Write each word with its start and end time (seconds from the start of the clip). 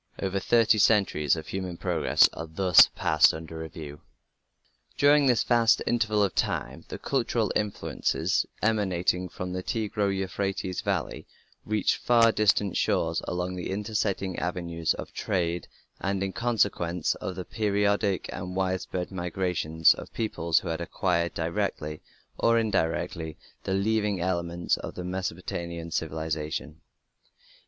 Over 0.17 0.39
thirty 0.39 0.79
centuries 0.79 1.35
of 1.35 1.45
human 1.49 1.77
progress 1.77 2.27
are 2.33 2.47
thus 2.47 2.87
passed 2.95 3.35
under 3.35 3.59
review. 3.59 4.01
During 4.97 5.27
this 5.27 5.43
vast 5.43 5.79
interval 5.85 6.23
of 6.23 6.33
time 6.33 6.85
the 6.87 6.97
cultural 6.97 7.51
influences 7.55 8.47
emanating 8.63 9.29
from 9.29 9.53
the 9.53 9.61
Tigro 9.61 10.07
Euphrates 10.09 10.81
valley 10.81 11.27
reached 11.65 11.97
far 11.97 12.31
distant 12.31 12.77
shores 12.77 13.21
along 13.27 13.53
the 13.55 13.69
intersecting 13.69 14.39
avenues 14.39 14.95
of 14.95 15.13
trade, 15.13 15.67
and 15.99 16.23
in 16.23 16.33
consequence 16.33 17.13
of 17.21 17.35
the 17.35 17.45
periodic 17.45 18.27
and 18.33 18.55
widespread 18.55 19.11
migrations 19.11 19.93
of 19.93 20.11
peoples 20.13 20.57
who 20.61 20.69
had 20.69 20.81
acquired 20.81 21.35
directly 21.35 22.01
or 22.39 22.57
indirectly 22.57 23.37
the 23.65 23.75
leavening 23.75 24.19
elements 24.19 24.77
of 24.77 24.97
Mesopotamian 24.97 25.91
civilization. 25.91 26.81